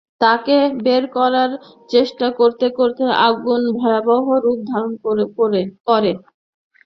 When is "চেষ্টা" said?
1.89-2.27